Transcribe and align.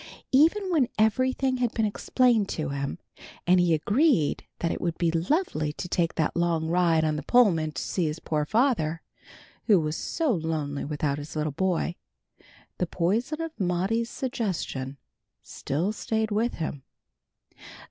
Even 0.31 0.71
when 0.71 0.89
everything 0.97 1.57
had 1.57 1.73
been 1.73 1.85
explained 1.85 2.49
to 2.49 2.69
him, 2.69 2.97
and 3.45 3.59
he 3.59 3.71
agreed 3.71 4.43
that 4.57 4.71
it 4.71 4.81
would 4.81 4.97
be 4.97 5.11
lovely 5.11 5.73
to 5.73 5.87
take 5.87 6.15
that 6.15 6.35
long 6.35 6.65
ride 6.67 7.03
on 7.05 7.17
the 7.17 7.21
Pullman 7.21 7.73
to 7.73 7.81
see 7.83 8.11
poor 8.25 8.43
father, 8.43 9.03
who 9.65 9.79
was 9.79 9.95
so 9.95 10.31
lonely 10.31 10.83
without 10.83 11.19
his 11.19 11.35
little 11.35 11.51
boy, 11.51 11.93
the 12.79 12.87
poison 12.87 13.41
of 13.41 13.51
Maudie's 13.59 14.09
suggestion 14.09 14.97
still 15.43 15.91
stayed 15.93 16.31
with 16.31 16.55
him. 16.55 16.81